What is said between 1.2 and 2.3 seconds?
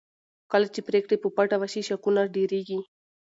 پټه وشي شکونه